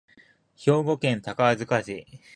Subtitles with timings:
[0.57, 2.07] 兵庫県宝塚市